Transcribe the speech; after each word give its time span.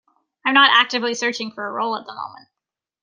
I 0.43 0.49
am 0.49 0.55
not 0.55 0.71
actively 0.73 1.13
searching 1.13 1.51
for 1.51 1.63
a 1.67 1.71
role 1.71 1.95
at 1.95 2.07
the 2.07 2.15
moment. 2.15 2.47